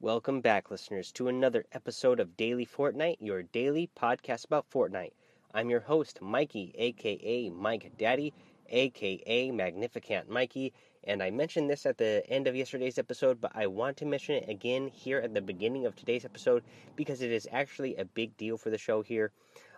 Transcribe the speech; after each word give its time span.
Welcome 0.00 0.42
back, 0.42 0.70
listeners, 0.70 1.10
to 1.14 1.26
another 1.26 1.64
episode 1.72 2.20
of 2.20 2.36
Daily 2.36 2.64
Fortnite, 2.64 3.16
your 3.18 3.42
daily 3.42 3.90
podcast 4.00 4.44
about 4.44 4.70
Fortnite. 4.70 5.10
I'm 5.52 5.70
your 5.70 5.80
host, 5.80 6.22
Mikey, 6.22 6.72
aka 6.78 7.50
Mike 7.50 7.90
Daddy, 7.98 8.32
aka 8.68 9.50
Magnificent 9.50 10.30
Mikey, 10.30 10.72
and 11.02 11.20
I 11.20 11.32
mentioned 11.32 11.68
this 11.68 11.84
at 11.84 11.98
the 11.98 12.22
end 12.28 12.46
of 12.46 12.54
yesterday's 12.54 12.96
episode, 12.96 13.40
but 13.40 13.50
I 13.56 13.66
want 13.66 13.96
to 13.96 14.06
mention 14.06 14.36
it 14.36 14.48
again 14.48 14.86
here 14.86 15.18
at 15.18 15.34
the 15.34 15.40
beginning 15.40 15.84
of 15.84 15.96
today's 15.96 16.24
episode 16.24 16.62
because 16.94 17.20
it 17.20 17.32
is 17.32 17.48
actually 17.50 17.96
a 17.96 18.04
big 18.04 18.36
deal 18.36 18.56
for 18.56 18.70
the 18.70 18.78
show 18.78 19.02
here. 19.02 19.32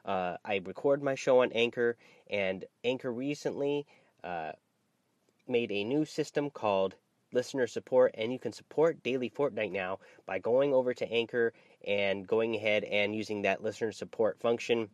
Uh, 0.04 0.36
I 0.44 0.60
record 0.66 1.02
my 1.02 1.14
show 1.14 1.40
on 1.40 1.50
Anchor, 1.52 1.96
and 2.28 2.66
Anchor 2.84 3.10
recently 3.10 3.86
uh, 4.22 4.52
made 5.48 5.72
a 5.72 5.82
new 5.82 6.04
system 6.04 6.50
called 6.50 6.94
listener 7.32 7.66
support, 7.66 8.14
and 8.16 8.32
you 8.32 8.38
can 8.38 8.52
support 8.52 9.02
Daily 9.02 9.30
Fortnite 9.30 9.72
now 9.72 9.98
by 10.26 10.38
going 10.38 10.74
over 10.74 10.94
to 10.94 11.10
Anchor 11.10 11.52
and 11.86 12.26
going 12.26 12.56
ahead 12.56 12.84
and 12.84 13.14
using 13.14 13.42
that 13.42 13.62
listener 13.62 13.92
support 13.92 14.38
function. 14.40 14.88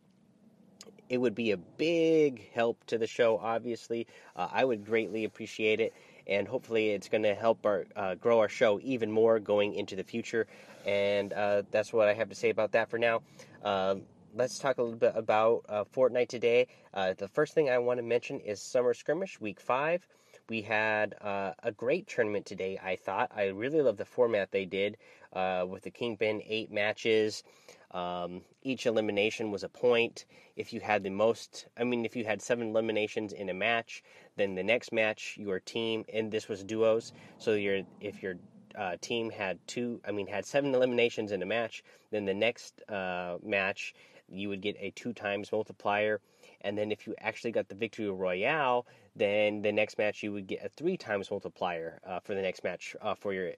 It 1.09 1.19
would 1.19 1.35
be 1.35 1.51
a 1.51 1.57
big 1.57 2.51
help 2.51 2.83
to 2.87 2.97
the 2.97 3.07
show, 3.07 3.37
obviously. 3.37 4.07
Uh, 4.35 4.49
I 4.51 4.65
would 4.65 4.85
greatly 4.85 5.23
appreciate 5.23 5.79
it, 5.79 5.93
and 6.27 6.47
hopefully, 6.47 6.89
it's 6.89 7.07
going 7.07 7.23
to 7.23 7.33
help 7.33 7.65
our 7.65 7.85
uh, 7.95 8.15
grow 8.15 8.39
our 8.39 8.49
show 8.49 8.79
even 8.83 9.11
more 9.11 9.39
going 9.39 9.73
into 9.73 9.95
the 9.95 10.03
future. 10.03 10.47
And 10.85 11.33
uh, 11.33 11.63
that's 11.71 11.93
what 11.93 12.07
I 12.07 12.13
have 12.13 12.29
to 12.29 12.35
say 12.35 12.49
about 12.49 12.73
that 12.73 12.89
for 12.89 12.97
now. 12.97 13.21
Um, 13.63 14.03
let's 14.35 14.59
talk 14.59 14.77
a 14.77 14.83
little 14.83 14.97
bit 14.97 15.13
about 15.15 15.65
uh, 15.67 15.83
Fortnite 15.83 16.27
today. 16.27 16.67
Uh, 16.93 17.13
the 17.17 17.27
first 17.27 17.53
thing 17.53 17.69
I 17.69 17.77
want 17.79 17.97
to 17.97 18.03
mention 18.03 18.39
is 18.41 18.61
Summer 18.61 18.93
Skirmish 18.93 19.39
Week 19.41 19.59
5. 19.59 20.07
We 20.49 20.61
had 20.61 21.15
uh, 21.19 21.53
a 21.61 21.71
great 21.73 22.07
tournament 22.07 22.45
today, 22.45 22.79
I 22.81 22.95
thought. 22.95 23.31
I 23.35 23.47
really 23.47 23.81
love 23.81 23.97
the 23.97 24.05
format 24.05 24.51
they 24.51 24.65
did 24.65 24.97
uh, 25.33 25.65
with 25.67 25.83
the 25.83 25.91
Kingpin, 25.91 26.41
eight 26.47 26.71
matches. 26.71 27.43
Um, 27.91 28.41
each 28.63 28.85
elimination 28.85 29.51
was 29.51 29.63
a 29.63 29.69
point. 29.69 30.25
If 30.55 30.71
you 30.71 30.79
had 30.79 31.03
the 31.03 31.09
most, 31.09 31.67
I 31.77 31.83
mean, 31.83 32.05
if 32.05 32.15
you 32.15 32.23
had 32.23 32.41
seven 32.41 32.69
eliminations 32.69 33.33
in 33.33 33.49
a 33.49 33.53
match, 33.53 34.03
then 34.37 34.55
the 34.55 34.63
next 34.63 34.93
match, 34.93 35.35
your 35.37 35.59
team, 35.59 36.05
and 36.13 36.31
this 36.31 36.47
was 36.47 36.63
duos. 36.63 37.11
So 37.39 37.53
your 37.53 37.81
if 37.99 38.23
your 38.23 38.35
uh, 38.77 38.95
team 39.01 39.29
had 39.29 39.59
two, 39.67 39.99
I 40.07 40.11
mean, 40.11 40.27
had 40.27 40.45
seven 40.45 40.73
eliminations 40.73 41.31
in 41.31 41.41
a 41.41 41.45
match, 41.45 41.83
then 42.11 42.25
the 42.25 42.33
next 42.33 42.81
uh, 42.89 43.37
match 43.43 43.93
you 44.29 44.49
would 44.49 44.61
get 44.61 44.75
a 44.79 44.91
two 44.91 45.13
times 45.13 45.51
multiplier. 45.51 46.19
And 46.61 46.77
then 46.77 46.91
if 46.91 47.07
you 47.07 47.15
actually 47.19 47.51
got 47.51 47.69
the 47.69 47.75
victory 47.75 48.09
royale, 48.09 48.85
then 49.17 49.61
the 49.61 49.71
next 49.71 49.97
match 49.97 50.23
you 50.23 50.31
would 50.31 50.47
get 50.47 50.63
a 50.63 50.69
three 50.69 50.97
times 50.97 51.31
multiplier 51.31 51.99
uh, 52.05 52.19
for 52.19 52.35
the 52.35 52.41
next 52.41 52.63
match 52.63 52.95
uh, 53.01 53.15
for 53.15 53.33
your 53.33 53.51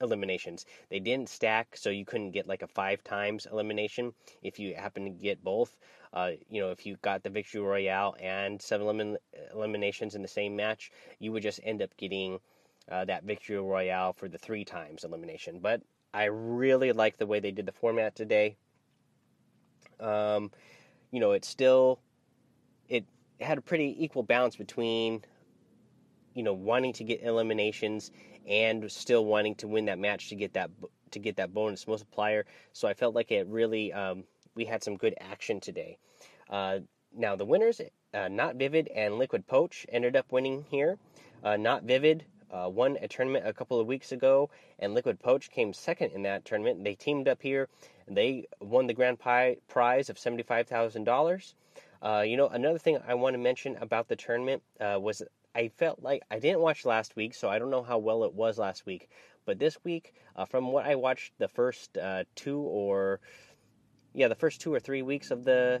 eliminations. 0.00 0.66
They 0.90 1.00
didn't 1.00 1.28
stack, 1.28 1.76
so 1.76 1.90
you 1.90 2.04
couldn't 2.04 2.32
get 2.32 2.46
like 2.46 2.62
a 2.62 2.66
five 2.66 3.02
times 3.02 3.46
elimination 3.50 4.12
if 4.42 4.58
you 4.58 4.74
happen 4.74 5.04
to 5.04 5.10
get 5.10 5.42
both. 5.42 5.76
Uh, 6.12 6.32
you 6.50 6.60
know, 6.60 6.70
if 6.70 6.86
you 6.86 6.96
got 7.02 7.22
the 7.22 7.30
victory 7.30 7.60
royale 7.60 8.16
and 8.20 8.60
seven 8.60 8.86
elim- 8.86 9.16
eliminations 9.52 10.14
in 10.14 10.22
the 10.22 10.28
same 10.28 10.56
match, 10.56 10.90
you 11.18 11.32
would 11.32 11.42
just 11.42 11.60
end 11.62 11.82
up 11.82 11.96
getting 11.96 12.38
uh, 12.90 13.04
that 13.04 13.24
victory 13.24 13.58
royale 13.58 14.12
for 14.12 14.28
the 14.28 14.38
three 14.38 14.64
times 14.64 15.04
elimination. 15.04 15.58
But 15.60 15.82
I 16.14 16.24
really 16.24 16.92
like 16.92 17.18
the 17.18 17.26
way 17.26 17.40
they 17.40 17.50
did 17.50 17.66
the 17.66 17.72
format 17.72 18.14
today. 18.14 18.56
Um, 20.00 20.50
you 21.10 21.20
know, 21.20 21.32
it's 21.32 21.48
still 21.48 22.00
it 22.88 23.04
had 23.40 23.58
a 23.58 23.62
pretty 23.62 23.96
equal 24.02 24.22
balance 24.22 24.56
between 24.56 25.22
you 26.34 26.42
know 26.42 26.52
wanting 26.52 26.92
to 26.94 27.04
get 27.04 27.22
eliminations 27.22 28.10
and 28.48 28.90
still 28.90 29.24
wanting 29.24 29.54
to 29.56 29.68
win 29.68 29.86
that 29.86 29.98
match 29.98 30.28
to 30.28 30.34
get 30.34 30.52
that 30.54 30.70
to 31.10 31.18
get 31.18 31.36
that 31.36 31.52
bonus 31.54 31.86
multiplier. 31.86 32.44
So 32.72 32.88
I 32.88 32.94
felt 32.94 33.14
like 33.14 33.30
it 33.30 33.46
really 33.46 33.92
um, 33.92 34.24
we 34.54 34.64
had 34.64 34.82
some 34.82 34.96
good 34.96 35.14
action 35.20 35.60
today. 35.60 35.98
Uh, 36.48 36.80
now 37.16 37.36
the 37.36 37.44
winners, 37.44 37.80
uh, 38.14 38.28
Not 38.28 38.56
Vivid 38.56 38.88
and 38.94 39.18
Liquid 39.18 39.46
Poach, 39.46 39.86
ended 39.88 40.16
up 40.16 40.32
winning 40.32 40.64
here. 40.70 40.98
Uh, 41.42 41.56
Not 41.56 41.84
Vivid 41.84 42.24
uh, 42.50 42.68
won 42.68 42.96
a 43.00 43.08
tournament 43.08 43.46
a 43.46 43.52
couple 43.52 43.80
of 43.80 43.86
weeks 43.86 44.12
ago, 44.12 44.50
and 44.78 44.94
Liquid 44.94 45.20
Poach 45.20 45.50
came 45.50 45.72
second 45.72 46.12
in 46.12 46.22
that 46.22 46.44
tournament. 46.44 46.84
They 46.84 46.94
teamed 46.94 47.28
up 47.28 47.42
here, 47.42 47.68
and 48.06 48.16
they 48.16 48.46
won 48.60 48.86
the 48.86 48.94
grand 48.94 49.18
prize 49.18 50.10
of 50.10 50.18
seventy-five 50.18 50.66
thousand 50.66 51.04
dollars. 51.04 51.54
Uh, 52.02 52.24
you 52.26 52.36
know, 52.36 52.48
another 52.48 52.78
thing 52.78 52.98
I 53.06 53.14
want 53.14 53.34
to 53.34 53.38
mention 53.38 53.76
about 53.80 54.08
the 54.08 54.16
tournament 54.16 54.62
uh, 54.80 54.98
was 55.00 55.22
I 55.54 55.68
felt 55.68 56.02
like 56.02 56.22
I 56.30 56.38
didn't 56.38 56.60
watch 56.60 56.84
last 56.84 57.16
week, 57.16 57.34
so 57.34 57.48
I 57.48 57.58
don't 57.58 57.70
know 57.70 57.82
how 57.82 57.98
well 57.98 58.24
it 58.24 58.34
was 58.34 58.58
last 58.58 58.84
week. 58.84 59.08
But 59.46 59.58
this 59.58 59.78
week, 59.84 60.14
uh, 60.34 60.44
from 60.44 60.72
what 60.72 60.86
I 60.86 60.96
watched, 60.96 61.32
the 61.38 61.48
first 61.48 61.96
uh, 61.96 62.24
two 62.34 62.58
or 62.58 63.20
yeah, 64.12 64.28
the 64.28 64.34
first 64.34 64.60
two 64.60 64.72
or 64.72 64.80
three 64.80 65.02
weeks 65.02 65.30
of 65.30 65.44
the 65.44 65.80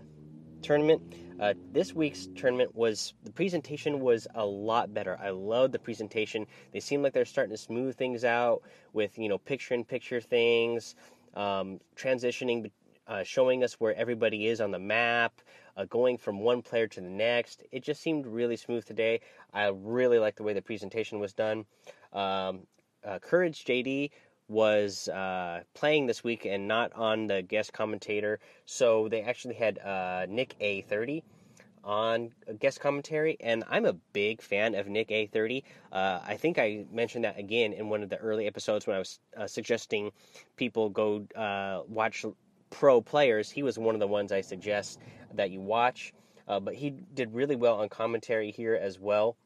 tournament. 0.62 1.14
Uh, 1.38 1.54
this 1.72 1.92
week's 1.94 2.28
tournament 2.34 2.74
was 2.74 3.14
the 3.24 3.32
presentation 3.32 4.00
was 4.00 4.26
a 4.34 4.44
lot 4.44 4.92
better. 4.92 5.18
I 5.20 5.30
loved 5.30 5.72
the 5.72 5.78
presentation. 5.78 6.46
They 6.72 6.80
seem 6.80 7.02
like 7.02 7.12
they're 7.12 7.24
starting 7.24 7.54
to 7.54 7.62
smooth 7.62 7.96
things 7.96 8.24
out 8.24 8.62
with 8.92 9.18
you 9.18 9.28
know 9.28 9.38
picture-in-picture 9.38 10.22
things, 10.22 10.94
um, 11.34 11.80
transitioning, 11.96 12.70
uh, 13.08 13.22
showing 13.22 13.62
us 13.64 13.74
where 13.74 13.94
everybody 13.94 14.46
is 14.46 14.60
on 14.60 14.70
the 14.70 14.78
map, 14.78 15.40
uh, 15.76 15.84
going 15.84 16.18
from 16.18 16.40
one 16.40 16.62
player 16.62 16.86
to 16.86 17.00
the 17.00 17.08
next. 17.08 17.62
It 17.72 17.82
just 17.82 18.00
seemed 18.00 18.26
really 18.26 18.56
smooth 18.56 18.84
today. 18.84 19.20
I 19.52 19.68
really 19.68 20.18
like 20.18 20.36
the 20.36 20.42
way 20.42 20.52
the 20.52 20.62
presentation 20.62 21.20
was 21.20 21.32
done. 21.32 21.66
Um, 22.12 22.66
uh, 23.04 23.18
Courage 23.20 23.64
JD 23.64 24.10
was 24.48 25.08
uh, 25.08 25.62
playing 25.74 26.06
this 26.06 26.22
week 26.22 26.44
and 26.44 26.68
not 26.68 26.92
on 26.94 27.26
the 27.26 27.42
guest 27.42 27.72
commentator. 27.72 28.38
So 28.64 29.08
they 29.08 29.22
actually 29.22 29.54
had 29.54 29.78
uh, 29.78 30.26
NickEh30 30.28 31.22
on 31.86 32.32
guest 32.58 32.80
commentary, 32.80 33.36
and 33.40 33.62
I'm 33.70 33.86
a 33.86 33.92
big 33.92 34.42
fan 34.42 34.74
of 34.74 34.86
NickEh30. 34.86 35.62
Uh, 35.92 36.20
I 36.26 36.36
think 36.36 36.58
I 36.58 36.84
mentioned 36.90 37.24
that 37.24 37.38
again 37.38 37.72
in 37.72 37.88
one 37.88 38.02
of 38.02 38.08
the 38.08 38.16
early 38.16 38.46
episodes 38.46 38.86
when 38.86 38.96
I 38.96 38.98
was 38.98 39.20
uh, 39.36 39.46
suggesting 39.46 40.10
people 40.56 40.90
go 40.90 41.24
uh, 41.36 41.82
watch 41.88 42.24
pro 42.78 43.00
players. 43.00 43.50
He 43.50 43.62
was 43.62 43.78
one 43.78 43.94
of 43.94 44.00
the 44.00 44.06
ones 44.06 44.32
I 44.32 44.40
suggest 44.40 44.98
that 45.34 45.50
you 45.50 45.60
watch. 45.60 46.12
Uh, 46.48 46.60
but 46.60 46.74
he 46.74 46.90
did 46.90 47.34
really 47.34 47.56
well 47.56 47.80
on 47.80 47.88
commentary 47.88 48.50
here 48.50 48.78
as 48.80 49.00
well. 49.00 49.36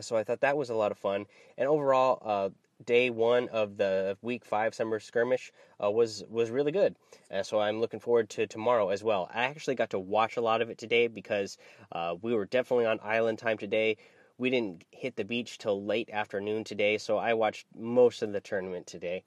So 0.00 0.16
I 0.16 0.24
thought 0.24 0.40
that 0.40 0.56
was 0.56 0.68
a 0.68 0.74
lot 0.74 0.92
of 0.92 0.98
fun. 0.98 1.26
And 1.56 1.68
overall, 1.68 2.52
day 2.84 3.10
one 3.10 3.48
of 3.48 3.76
the 3.76 4.18
week 4.22 4.44
five 4.44 4.74
summer 4.74 5.00
skirmish 5.00 5.52
uh, 5.82 5.90
was 5.90 6.24
was 6.28 6.50
really 6.50 6.72
good. 6.72 6.96
Uh, 7.30 7.42
so 7.42 7.60
I'm 7.60 7.80
looking 7.80 8.00
forward 8.00 8.28
to 8.30 8.46
tomorrow 8.46 8.90
as 8.90 9.02
well. 9.02 9.30
I 9.32 9.44
actually 9.44 9.76
got 9.76 9.90
to 9.90 9.98
watch 9.98 10.36
a 10.36 10.40
lot 10.40 10.60
of 10.60 10.70
it 10.70 10.78
today 10.78 11.06
because 11.06 11.58
uh, 11.92 12.14
we 12.20 12.34
were 12.34 12.44
definitely 12.44 12.86
on 12.86 12.98
island 13.02 13.38
time 13.38 13.58
today. 13.58 13.96
We 14.38 14.50
didn't 14.50 14.84
hit 14.90 15.16
the 15.16 15.24
beach 15.24 15.58
till 15.58 15.82
late 15.82 16.10
afternoon 16.12 16.64
today, 16.64 16.98
so 16.98 17.16
I 17.16 17.32
watched 17.34 17.66
most 17.74 18.22
of 18.22 18.32
the 18.32 18.40
tournament 18.40 18.86
today. 18.86 19.24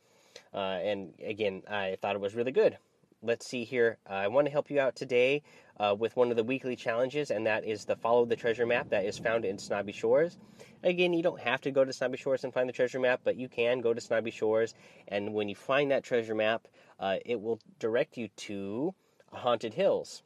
Uh, 0.54 0.78
and 0.84 1.14
again, 1.26 1.64
I 1.68 1.98
thought 2.00 2.16
it 2.16 2.22
was 2.22 2.36
really 2.36 2.52
good 2.52 2.78
let's 3.22 3.46
see 3.46 3.63
here. 3.63 3.97
Uh, 4.09 4.13
I 4.13 4.28
want 4.28 4.47
to 4.47 4.52
help 4.52 4.69
you 4.69 4.80
out 4.80 4.96
today 4.96 5.41
uh, 5.80 5.96
with 5.97 6.16
one 6.16 6.30
of 6.30 6.38
the 6.38 6.44
weekly 6.44 6.75
challenges, 6.75 7.31
and 7.31 7.46
that 7.46 7.66
is 7.66 7.85
the 7.85 7.96
Follow 7.96 8.25
the 8.25 8.35
Treasure 8.35 8.66
map 8.66 8.90
that 8.90 9.06
is 9.06 9.18
found 9.18 9.46
in 9.46 9.57
Snobby 9.57 9.91
Shores. 9.91 10.38
Again, 10.84 11.13
you 11.13 11.22
don't 11.22 11.40
have 11.40 11.62
to 11.62 11.72
go 11.72 11.84
to 11.84 11.91
Snobby 11.91 12.18
Shores 12.18 12.44
and 12.44 12.53
find 12.53 12.69
the 12.69 12.74
treasure 12.74 13.00
map, 13.00 13.22
but 13.24 13.35
you 13.35 13.50
can 13.50 13.81
go 13.81 13.94
to 13.94 14.02
Snobby 14.02 14.31
Shores, 14.31 14.74
and 15.07 15.34
when 15.34 15.50
you 15.50 15.56
find 15.56 15.91
that 15.91 16.03
treasure 16.03 16.35
map, 16.35 16.68
uh, 17.00 17.18
it 17.25 17.41
will 17.41 17.59
direct 17.80 18.18
you 18.18 18.30
to 18.38 18.94
Haunted 19.34 19.74
Hills. 19.74 20.24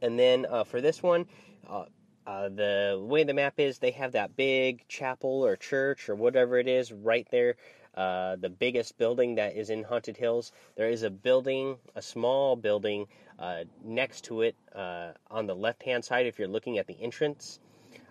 And 0.00 0.18
then 0.18 0.46
uh, 0.48 0.64
for 0.64 0.80
this 0.80 1.02
one, 1.02 1.26
uh, 1.68 1.84
uh, 2.26 2.48
the 2.48 2.98
way 3.00 3.24
the 3.24 3.34
map 3.34 3.54
is, 3.58 3.78
they 3.78 3.90
have 3.92 4.12
that 4.12 4.36
big 4.36 4.86
chapel 4.88 5.44
or 5.44 5.56
church 5.56 6.08
or 6.08 6.14
whatever 6.14 6.58
it 6.58 6.68
is 6.68 6.92
right 6.92 7.26
there 7.30 7.56
uh, 7.96 8.36
the 8.36 8.48
biggest 8.48 8.98
building 8.98 9.36
that 9.36 9.56
is 9.56 9.70
in 9.70 9.84
Haunted 9.84 10.16
Hills. 10.16 10.52
There 10.76 10.88
is 10.88 11.02
a 11.02 11.10
building, 11.10 11.76
a 11.94 12.02
small 12.02 12.56
building 12.56 13.06
uh, 13.38 13.64
next 13.84 14.24
to 14.24 14.42
it 14.42 14.56
uh, 14.74 15.12
on 15.30 15.46
the 15.46 15.54
left 15.54 15.82
hand 15.82 16.04
side 16.04 16.26
if 16.26 16.38
you're 16.38 16.48
looking 16.48 16.78
at 16.78 16.86
the 16.86 16.96
entrance. 17.00 17.60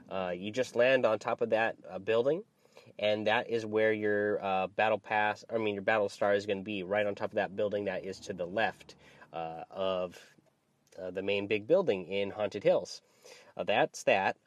Uh, 0.09 0.31
you 0.35 0.51
just 0.51 0.75
land 0.75 1.05
on 1.05 1.19
top 1.19 1.41
of 1.41 1.49
that 1.49 1.75
uh, 1.89 1.99
building, 1.99 2.43
and 2.99 3.27
that 3.27 3.49
is 3.49 3.65
where 3.65 3.93
your 3.93 4.37
battle 4.75 4.99
pass, 4.99 5.43
I 5.53 5.57
mean, 5.57 5.73
your 5.75 5.83
battle 5.83 6.09
star 6.09 6.33
is 6.33 6.45
going 6.45 6.59
to 6.59 6.63
be 6.63 6.83
right 6.83 7.05
on 7.05 7.15
top 7.15 7.31
of 7.31 7.35
that 7.35 7.55
building 7.55 7.85
that 7.85 8.05
is 8.05 8.19
to 8.21 8.33
the 8.33 8.45
left 8.45 8.95
of 9.33 10.17
the 11.11 11.21
main 11.21 11.47
big 11.47 11.67
building 11.67 12.05
in 12.05 12.29
Haunted 12.29 12.63
Hills. 12.63 13.01
that's 13.65 14.03
that. 14.03 14.37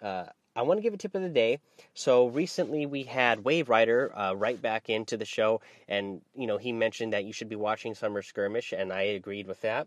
I 0.57 0.63
want 0.63 0.79
to 0.79 0.83
give 0.83 0.95
a 0.95 0.97
tip 0.97 1.15
of 1.15 1.23
the 1.23 1.29
day. 1.29 1.59
So 1.95 2.29
recently 2.29 2.87
we 2.87 3.03
had 3.03 3.45
Wave 3.45 3.69
Rider 3.69 4.11
uh, 4.17 4.33
right 4.33 4.61
back 4.61 4.89
into 4.89 5.17
the 5.17 5.25
show, 5.25 5.61
and 5.87 6.23
you 6.35 6.47
know 6.47 6.57
he 6.57 6.73
mentioned 6.73 7.13
that 7.13 7.25
you 7.25 7.33
should 7.33 7.49
be 7.49 7.57
watching 7.57 7.95
Summer 7.95 8.23
Skirmish, 8.23 8.73
and 8.73 8.93
I 8.93 9.03
agreed 9.03 9.47
with 9.47 9.61
that. 9.61 9.87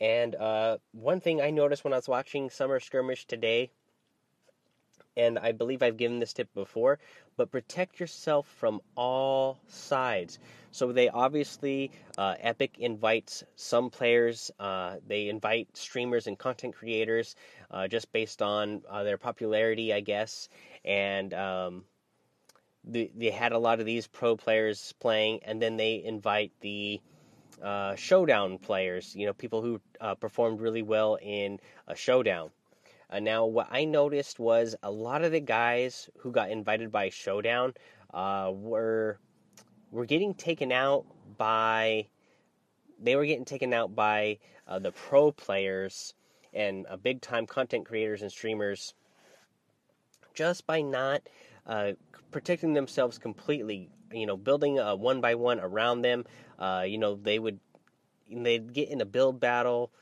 And 0.00 0.34
uh, 0.34 0.78
one 0.92 1.20
thing 1.20 1.40
I 1.40 1.50
noticed 1.50 1.84
when 1.84 1.92
I 1.92 1.96
was 1.96 2.08
watching 2.08 2.50
Summer 2.50 2.80
Skirmish 2.80 3.26
today 3.26 3.70
and 5.16 5.38
I 5.38 5.52
believe 5.52 5.82
I've 5.82 5.96
given 5.96 6.18
this 6.18 6.32
tip 6.32 6.52
before, 6.54 6.98
but 7.36 7.50
protect 7.50 8.00
yourself 8.00 8.46
from 8.46 8.80
all 8.96 9.58
sides. 9.68 10.38
So 10.70 10.92
they 10.92 11.08
obviously, 11.08 11.90
uh, 12.18 12.34
Epic 12.38 12.76
invites 12.78 13.42
some 13.54 13.88
players, 13.90 14.50
uh, 14.60 14.96
they 15.06 15.28
invite 15.28 15.74
streamers 15.76 16.26
and 16.26 16.38
content 16.38 16.74
creators 16.74 17.34
uh, 17.70 17.88
just 17.88 18.12
based 18.12 18.42
on 18.42 18.82
uh, 18.90 19.02
their 19.02 19.16
popularity, 19.16 19.92
I 19.92 20.00
guess. 20.00 20.48
And 20.84 21.32
um, 21.32 21.84
the, 22.84 23.10
they 23.16 23.30
had 23.30 23.52
a 23.52 23.58
lot 23.58 23.80
of 23.80 23.86
these 23.86 24.06
pro 24.06 24.36
players 24.36 24.92
playing, 25.00 25.40
and 25.44 25.60
then 25.60 25.76
they 25.76 26.02
invite 26.04 26.52
the 26.60 27.00
uh, 27.62 27.94
showdown 27.94 28.58
players, 28.58 29.14
you 29.16 29.26
know, 29.26 29.32
people 29.32 29.62
who 29.62 29.80
uh, 30.00 30.14
performed 30.14 30.60
really 30.60 30.82
well 30.82 31.18
in 31.22 31.58
a 31.88 31.96
showdown. 31.96 32.50
Uh, 33.08 33.20
now, 33.20 33.46
what 33.46 33.68
I 33.70 33.84
noticed 33.84 34.38
was 34.38 34.74
a 34.82 34.90
lot 34.90 35.24
of 35.24 35.32
the 35.32 35.40
guys 35.40 36.10
who 36.18 36.32
got 36.32 36.50
invited 36.50 36.90
by 36.90 37.08
Showdown 37.08 37.74
uh, 38.12 38.50
were 38.52 39.18
were 39.90 40.06
getting 40.06 40.34
taken 40.34 40.72
out 40.72 41.06
by 41.38 42.08
they 42.98 43.14
were 43.14 43.26
getting 43.26 43.44
taken 43.44 43.72
out 43.72 43.94
by 43.94 44.38
uh, 44.66 44.78
the 44.78 44.90
pro 44.90 45.30
players 45.30 46.14
and 46.52 46.86
uh, 46.88 46.96
big 46.96 47.20
time 47.20 47.46
content 47.46 47.86
creators 47.86 48.22
and 48.22 48.32
streamers 48.32 48.94
just 50.34 50.66
by 50.66 50.80
not 50.80 51.22
uh, 51.66 51.92
protecting 52.30 52.74
themselves 52.74 53.18
completely. 53.18 53.90
You 54.12 54.26
know, 54.26 54.36
building 54.36 54.78
a 54.78 54.94
one 54.94 55.20
by 55.20 55.34
one 55.34 55.60
around 55.60 56.02
them. 56.02 56.24
Uh, 56.58 56.84
you 56.86 56.98
know, 56.98 57.14
they 57.16 57.38
would 57.38 57.60
they'd 58.30 58.72
get 58.72 58.88
in 58.88 59.00
a 59.00 59.06
build 59.06 59.38
battle 59.38 59.92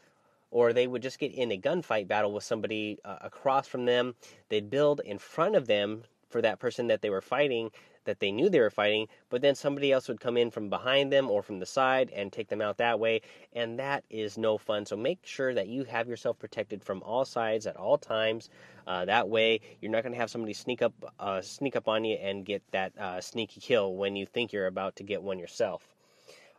or 0.54 0.72
they 0.72 0.86
would 0.86 1.02
just 1.02 1.18
get 1.18 1.34
in 1.34 1.50
a 1.50 1.58
gunfight 1.58 2.06
battle 2.06 2.32
with 2.32 2.44
somebody 2.44 2.96
uh, 3.04 3.16
across 3.22 3.66
from 3.66 3.86
them. 3.86 4.14
They'd 4.48 4.70
build 4.70 5.00
in 5.04 5.18
front 5.18 5.56
of 5.56 5.66
them 5.66 6.04
for 6.30 6.40
that 6.42 6.60
person 6.60 6.86
that 6.86 7.02
they 7.02 7.10
were 7.10 7.20
fighting, 7.20 7.72
that 8.04 8.20
they 8.20 8.30
knew 8.30 8.48
they 8.48 8.60
were 8.60 8.70
fighting, 8.70 9.08
but 9.30 9.42
then 9.42 9.56
somebody 9.56 9.90
else 9.90 10.06
would 10.06 10.20
come 10.20 10.36
in 10.36 10.52
from 10.52 10.70
behind 10.70 11.12
them 11.12 11.28
or 11.28 11.42
from 11.42 11.58
the 11.58 11.66
side 11.66 12.08
and 12.14 12.32
take 12.32 12.48
them 12.48 12.60
out 12.60 12.76
that 12.76 13.00
way, 13.00 13.20
and 13.52 13.80
that 13.80 14.04
is 14.10 14.38
no 14.38 14.56
fun. 14.56 14.86
So 14.86 14.96
make 14.96 15.18
sure 15.24 15.54
that 15.54 15.66
you 15.66 15.82
have 15.84 16.06
yourself 16.06 16.38
protected 16.38 16.84
from 16.84 17.02
all 17.02 17.24
sides 17.24 17.66
at 17.66 17.76
all 17.76 17.98
times. 17.98 18.48
Uh, 18.86 19.04
that 19.06 19.28
way, 19.28 19.60
you're 19.80 19.90
not 19.90 20.04
going 20.04 20.12
to 20.12 20.20
have 20.20 20.30
somebody 20.30 20.52
sneak 20.52 20.82
up, 20.82 20.94
uh, 21.18 21.40
sneak 21.40 21.74
up 21.74 21.88
on 21.88 22.04
you 22.04 22.14
and 22.14 22.44
get 22.44 22.62
that 22.70 22.96
uh, 22.96 23.20
sneaky 23.20 23.60
kill 23.60 23.96
when 23.96 24.14
you 24.14 24.24
think 24.24 24.52
you're 24.52 24.68
about 24.68 24.94
to 24.96 25.02
get 25.02 25.20
one 25.20 25.40
yourself. 25.40 25.82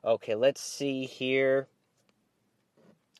Okay, 0.03 0.35
let's 0.35 0.61
see 0.61 1.05
here 1.05 1.69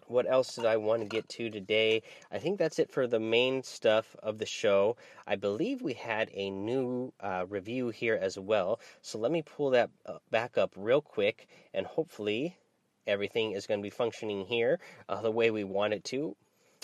what 0.08 0.30
else 0.30 0.56
did 0.56 0.66
I 0.66 0.78
want 0.78 1.02
to 1.02 1.08
get 1.08 1.28
to 1.30 1.50
today? 1.50 2.04
I 2.32 2.38
think 2.38 2.60
that's 2.60 2.80
it 2.80 2.92
for 2.92 3.08
the 3.08 3.20
main 3.20 3.64
stuff 3.64 4.16
of 4.22 4.38
the 4.38 4.46
show. 4.46 4.98
I 5.26 5.36
believe 5.36 5.82
we 5.82 5.94
had 5.94 6.30
a 6.34 6.50
new 6.50 7.14
uh, 7.20 7.46
review 7.48 7.90
here 7.90 8.18
as 8.22 8.38
well. 8.38 8.80
So 9.02 9.18
let 9.18 9.32
me 9.32 9.42
pull 9.42 9.72
that 9.72 9.90
uh, 10.06 10.18
back 10.32 10.58
up 10.58 10.74
real 10.76 11.02
quick, 11.02 11.48
and 11.74 11.86
hopefully 11.86 12.56
everything 13.08 13.52
is 13.52 13.68
going 13.68 13.80
to 13.80 13.84
be 13.84 13.90
functioning 13.90 14.46
here 14.46 14.80
uh, 15.10 15.22
the 15.22 15.32
way 15.32 15.52
we 15.52 15.64
want 15.64 15.94
it 15.94 16.04
to. 16.06 16.36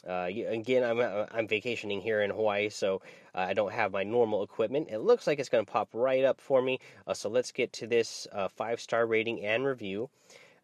Uh, 0.08 0.30
again, 0.48 0.84
I'm 0.84 1.00
uh, 1.00 1.28
I'm 1.32 1.48
vacationing 1.48 2.02
here 2.02 2.24
in 2.24 2.32
Hawaii, 2.32 2.70
so 2.70 3.04
uh, 3.36 3.42
I 3.42 3.54
don't 3.54 3.72
have 3.72 3.92
my 3.92 4.04
normal 4.04 4.42
equipment. 4.42 4.88
It 4.90 5.00
looks 5.00 5.28
like 5.28 5.38
it's 5.38 5.50
going 5.50 5.64
to 5.64 5.72
pop 5.72 5.90
right 5.94 6.26
up 6.26 6.42
for 6.42 6.60
me. 6.60 6.80
Uh, 7.06 7.14
so 7.14 7.30
let's 7.30 7.52
get 7.52 7.72
to 7.74 7.88
this 7.88 8.28
five 8.56 8.82
star 8.82 9.06
rating 9.06 9.46
and 9.46 9.64
review. 9.64 10.10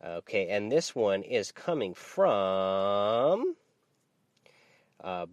Okay, 0.06 0.50
and 0.50 0.72
this 0.72 0.96
one 0.96 1.24
is 1.24 1.52
coming 1.52 1.94
from. 1.94 3.56
Uh, 5.04 5.26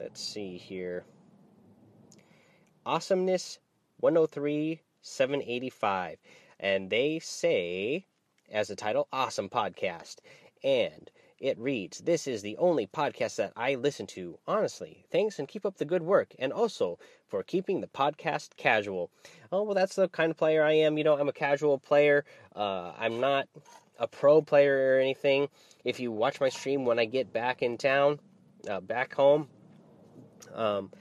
let's 0.00 0.20
see 0.22 0.56
here. 0.56 1.04
Awesomeness 2.86 3.58
103 4.00 4.80
785. 5.02 6.18
And 6.58 6.88
they 6.90 7.18
say, 7.18 8.06
as 8.50 8.68
the 8.68 8.76
title, 8.76 9.08
Awesome 9.12 9.48
Podcast. 9.48 10.16
And 10.64 11.10
it 11.42 11.58
reads, 11.58 11.98
This 11.98 12.28
is 12.28 12.40
the 12.40 12.56
only 12.56 12.86
podcast 12.86 13.36
that 13.36 13.52
I 13.56 13.74
listen 13.74 14.06
to. 14.08 14.38
Honestly, 14.46 15.04
thanks 15.10 15.40
and 15.40 15.48
keep 15.48 15.66
up 15.66 15.76
the 15.76 15.84
good 15.84 16.02
work. 16.02 16.34
And 16.38 16.52
also 16.52 17.00
for 17.26 17.42
keeping 17.42 17.80
the 17.80 17.88
podcast 17.88 18.56
casual. 18.56 19.10
Oh, 19.50 19.64
well, 19.64 19.74
that's 19.74 19.96
the 19.96 20.08
kind 20.08 20.30
of 20.30 20.36
player 20.36 20.62
I 20.62 20.72
am. 20.72 20.96
You 20.96 21.04
know, 21.04 21.18
I'm 21.18 21.28
a 21.28 21.32
casual 21.32 21.78
player. 21.78 22.24
Uh, 22.54 22.92
I'm 22.96 23.18
not 23.20 23.48
a 23.98 24.06
pro 24.06 24.40
player 24.40 24.94
or 24.94 25.00
anything. 25.00 25.48
If 25.84 25.98
you 25.98 26.12
watch 26.12 26.40
my 26.40 26.48
stream 26.48 26.84
when 26.84 27.00
I 27.00 27.06
get 27.06 27.32
back 27.32 27.60
in 27.60 27.76
town, 27.76 28.20
uh, 28.70 28.80
back 28.80 29.12
home, 29.12 29.48
um, 30.54 30.92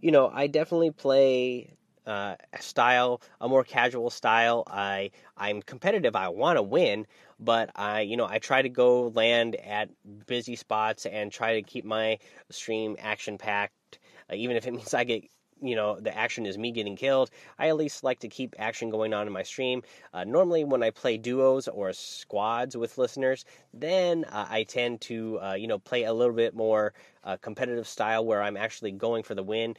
you 0.00 0.10
know, 0.10 0.30
I 0.32 0.46
definitely 0.46 0.90
play 0.90 1.74
uh, 2.06 2.36
style, 2.60 3.20
a 3.40 3.48
more 3.48 3.64
casual 3.64 4.10
style. 4.10 4.64
I 4.66 5.10
I'm 5.36 5.62
competitive. 5.62 6.16
I 6.16 6.28
want 6.28 6.56
to 6.58 6.62
win, 6.62 7.06
but 7.38 7.70
I 7.76 8.00
you 8.00 8.16
know 8.16 8.26
I 8.26 8.38
try 8.38 8.62
to 8.62 8.68
go 8.68 9.08
land 9.08 9.56
at 9.56 9.90
busy 10.26 10.56
spots 10.56 11.06
and 11.06 11.30
try 11.30 11.54
to 11.54 11.62
keep 11.62 11.84
my 11.84 12.18
stream 12.50 12.96
action 13.00 13.38
packed. 13.38 13.98
Uh, 14.30 14.34
even 14.34 14.56
if 14.56 14.66
it 14.66 14.72
means 14.74 14.94
I 14.94 15.04
get 15.04 15.24
you 15.62 15.76
know 15.76 15.98
the 16.00 16.16
action 16.16 16.44
is 16.44 16.58
me 16.58 16.72
getting 16.72 16.96
killed 16.96 17.30
i 17.58 17.68
at 17.68 17.76
least 17.76 18.02
like 18.02 18.18
to 18.18 18.28
keep 18.28 18.54
action 18.58 18.90
going 18.90 19.14
on 19.14 19.26
in 19.26 19.32
my 19.32 19.42
stream 19.42 19.82
uh, 20.12 20.24
normally 20.24 20.64
when 20.64 20.82
i 20.82 20.90
play 20.90 21.16
duos 21.16 21.68
or 21.68 21.92
squads 21.92 22.76
with 22.76 22.98
listeners 22.98 23.44
then 23.72 24.24
uh, 24.24 24.46
i 24.50 24.64
tend 24.64 25.00
to 25.00 25.38
uh, 25.40 25.54
you 25.54 25.68
know 25.68 25.78
play 25.78 26.04
a 26.04 26.12
little 26.12 26.34
bit 26.34 26.54
more 26.54 26.92
uh, 27.24 27.36
competitive 27.40 27.86
style 27.86 28.24
where 28.24 28.42
i'm 28.42 28.56
actually 28.56 28.90
going 28.90 29.22
for 29.22 29.34
the 29.34 29.42
win 29.42 29.74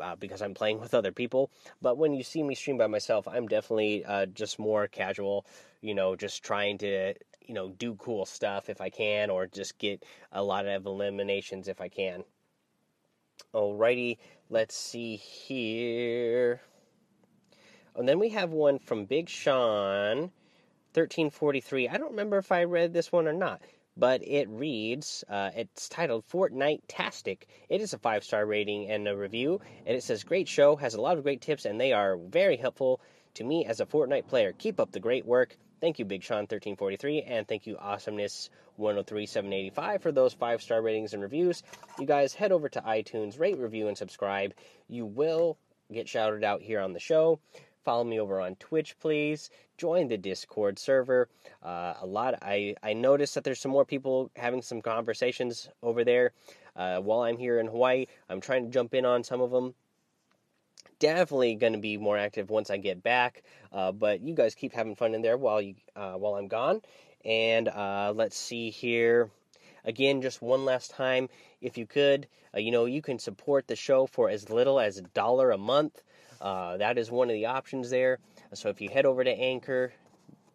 uh, 0.00 0.16
because 0.16 0.42
I'm 0.42 0.54
playing 0.54 0.80
with 0.80 0.94
other 0.94 1.12
people. 1.12 1.50
But 1.82 1.98
when 1.98 2.14
you 2.14 2.22
see 2.22 2.42
me 2.42 2.54
stream 2.54 2.78
by 2.78 2.86
myself, 2.86 3.26
I'm 3.28 3.46
definitely 3.46 4.04
uh, 4.04 4.26
just 4.26 4.58
more 4.58 4.86
casual, 4.86 5.46
you 5.80 5.94
know, 5.94 6.16
just 6.16 6.42
trying 6.42 6.78
to, 6.78 7.14
you 7.42 7.54
know, 7.54 7.70
do 7.70 7.94
cool 7.96 8.26
stuff 8.26 8.68
if 8.68 8.80
I 8.80 8.90
can, 8.90 9.30
or 9.30 9.46
just 9.46 9.78
get 9.78 10.04
a 10.32 10.42
lot 10.42 10.66
of 10.66 10.86
eliminations 10.86 11.68
if 11.68 11.80
I 11.80 11.88
can. 11.88 12.24
Alrighty, 13.52 14.18
let's 14.50 14.74
see 14.74 15.16
here. 15.16 16.60
And 17.96 18.08
then 18.08 18.18
we 18.18 18.30
have 18.30 18.50
one 18.50 18.78
from 18.80 19.04
Big 19.04 19.28
Sean, 19.28 20.32
1343. 20.94 21.88
I 21.88 21.96
don't 21.96 22.10
remember 22.10 22.38
if 22.38 22.50
I 22.50 22.64
read 22.64 22.92
this 22.92 23.12
one 23.12 23.28
or 23.28 23.32
not 23.32 23.60
but 23.96 24.26
it 24.26 24.48
reads, 24.48 25.24
uh, 25.28 25.50
it's 25.54 25.88
titled 25.88 26.24
Fortnite 26.28 26.82
Tastic. 26.88 27.46
It 27.68 27.80
is 27.80 27.92
a 27.92 27.98
five 27.98 28.24
star 28.24 28.44
rating 28.44 28.90
and 28.90 29.06
a 29.06 29.16
review, 29.16 29.60
and 29.86 29.96
it 29.96 30.02
says, 30.02 30.24
Great 30.24 30.48
show, 30.48 30.76
has 30.76 30.94
a 30.94 31.00
lot 31.00 31.16
of 31.16 31.22
great 31.22 31.40
tips, 31.40 31.64
and 31.64 31.80
they 31.80 31.92
are 31.92 32.16
very 32.16 32.56
helpful 32.56 33.00
to 33.34 33.44
me 33.44 33.64
as 33.66 33.80
a 33.80 33.86
Fortnite 33.86 34.26
player. 34.26 34.52
Keep 34.52 34.80
up 34.80 34.92
the 34.92 35.00
great 35.00 35.26
work. 35.26 35.56
Thank 35.80 35.98
you, 35.98 36.04
Big 36.04 36.22
Sean 36.22 36.38
1343, 36.38 37.22
and 37.22 37.46
thank 37.46 37.66
you, 37.66 37.76
Awesomeness 37.76 38.48
103785 38.76 40.02
for 40.02 40.12
those 40.12 40.32
five 40.32 40.62
star 40.62 40.80
ratings 40.80 41.12
and 41.12 41.22
reviews. 41.22 41.62
You 41.98 42.06
guys 42.06 42.34
head 42.34 42.52
over 42.52 42.68
to 42.70 42.80
iTunes, 42.80 43.38
rate, 43.38 43.58
review, 43.58 43.88
and 43.88 43.96
subscribe. 43.96 44.54
You 44.88 45.06
will 45.06 45.58
get 45.92 46.08
shouted 46.08 46.42
out 46.42 46.62
here 46.62 46.80
on 46.80 46.92
the 46.92 47.00
show. 47.00 47.38
Follow 47.84 48.04
me 48.04 48.18
over 48.18 48.40
on 48.40 48.56
Twitch, 48.56 48.98
please. 48.98 49.50
Join 49.76 50.08
the 50.08 50.16
Discord 50.16 50.78
server. 50.78 51.28
Uh, 51.62 51.94
a 52.00 52.06
lot. 52.06 52.34
I 52.40 52.76
I 52.82 52.94
noticed 52.94 53.34
that 53.34 53.44
there's 53.44 53.60
some 53.60 53.72
more 53.72 53.84
people 53.84 54.30
having 54.36 54.62
some 54.62 54.80
conversations 54.80 55.68
over 55.82 56.02
there. 56.02 56.32
Uh, 56.74 57.00
while 57.00 57.20
I'm 57.20 57.36
here 57.36 57.60
in 57.60 57.66
Hawaii, 57.66 58.06
I'm 58.30 58.40
trying 58.40 58.64
to 58.64 58.70
jump 58.70 58.94
in 58.94 59.04
on 59.04 59.22
some 59.22 59.42
of 59.42 59.50
them. 59.50 59.74
Definitely 60.98 61.56
going 61.56 61.74
to 61.74 61.78
be 61.78 61.98
more 61.98 62.16
active 62.16 62.48
once 62.48 62.70
I 62.70 62.78
get 62.78 63.02
back. 63.02 63.42
Uh, 63.70 63.92
but 63.92 64.22
you 64.22 64.34
guys 64.34 64.54
keep 64.54 64.72
having 64.72 64.96
fun 64.96 65.14
in 65.14 65.20
there 65.20 65.36
while 65.36 65.60
you 65.60 65.74
uh, 65.94 66.14
while 66.14 66.36
I'm 66.36 66.48
gone. 66.48 66.80
And 67.22 67.68
uh, 67.68 68.12
let's 68.14 68.36
see 68.36 68.70
here. 68.70 69.30
Again, 69.84 70.22
just 70.22 70.40
one 70.40 70.64
last 70.64 70.90
time, 70.92 71.28
if 71.60 71.76
you 71.76 71.86
could, 71.86 72.26
uh, 72.54 72.60
you 72.60 72.70
know, 72.70 72.86
you 72.86 73.02
can 73.02 73.18
support 73.18 73.66
the 73.66 73.76
show 73.76 74.06
for 74.06 74.30
as 74.30 74.48
little 74.48 74.80
as 74.80 74.96
a 74.96 75.02
dollar 75.02 75.50
a 75.50 75.58
month. 75.58 76.02
Uh, 76.40 76.76
that 76.76 76.98
is 76.98 77.10
one 77.10 77.28
of 77.28 77.34
the 77.34 77.46
options 77.46 77.90
there. 77.90 78.18
So 78.52 78.68
if 78.68 78.80
you 78.80 78.88
head 78.88 79.06
over 79.06 79.24
to 79.24 79.30
Anchor, 79.30 79.92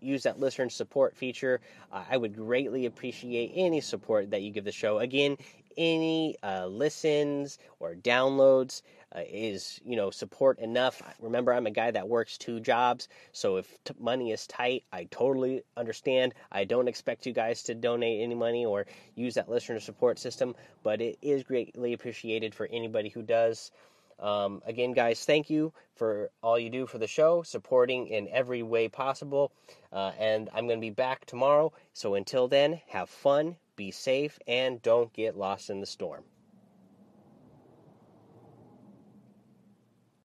use 0.01 0.24
that 0.24 0.39
listener 0.39 0.69
support 0.69 1.15
feature, 1.15 1.62
uh, 1.91 2.03
I 2.09 2.17
would 2.17 2.36
greatly 2.36 2.86
appreciate 2.86 3.51
any 3.55 3.81
support 3.81 4.31
that 4.31 4.41
you 4.41 4.51
give 4.51 4.65
the 4.65 4.71
show. 4.71 5.00
Again, 5.00 5.38
any 5.77 6.36
uh, 6.43 6.67
listens 6.67 7.57
or 7.79 7.95
downloads 7.95 8.81
uh, 9.15 9.21
is 9.27 9.79
you 9.83 9.95
know 9.95 10.12
support 10.12 10.59
enough. 10.59 11.01
Remember, 11.19 11.53
I'm 11.53 11.67
a 11.67 11.71
guy 11.71 11.91
that 11.91 12.07
works 12.07 12.38
two 12.38 12.59
jobs, 12.59 13.07
so 13.31 13.57
if 13.57 13.83
t- 13.83 13.93
money 14.00 14.31
is 14.31 14.45
tight, 14.45 14.83
I 14.91 15.05
totally 15.05 15.63
understand. 15.77 16.33
I 16.51 16.65
don't 16.65 16.88
expect 16.88 17.25
you 17.25 17.33
guys 17.33 17.63
to 17.63 17.75
donate 17.75 18.21
any 18.21 18.36
money 18.36 18.65
or 18.65 18.86
use 19.15 19.36
that 19.36 19.50
listener 19.50 19.79
support 19.79 20.19
system, 20.19 20.55
but 20.83 21.01
it 21.01 21.17
is 21.21 21.43
greatly 21.43 21.93
appreciated 21.93 22.53
for 22.53 22.67
anybody 22.71 23.09
who 23.09 23.21
does. 23.21 23.71
Um, 24.19 24.61
again, 24.65 24.93
guys, 24.93 25.23
thank 25.23 25.49
you 25.49 25.73
for 25.95 26.29
all 26.41 26.59
you 26.59 26.69
do 26.69 26.85
for 26.85 26.97
the 26.97 27.07
show, 27.07 27.43
supporting 27.43 28.07
in 28.07 28.27
every 28.29 28.63
way 28.63 28.88
possible. 28.88 29.51
Uh, 29.91 30.11
and 30.19 30.49
I'm 30.53 30.67
going 30.67 30.79
to 30.79 30.85
be 30.85 30.89
back 30.89 31.25
tomorrow. 31.25 31.73
So 31.93 32.15
until 32.15 32.47
then, 32.47 32.81
have 32.88 33.09
fun, 33.09 33.55
be 33.75 33.91
safe, 33.91 34.39
and 34.47 34.81
don't 34.81 35.11
get 35.13 35.38
lost 35.38 35.69
in 35.69 35.79
the 35.79 35.85
storm. 35.85 36.23